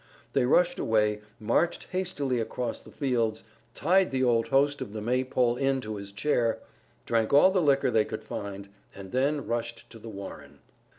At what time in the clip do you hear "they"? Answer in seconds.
0.33-0.45, 7.91-8.05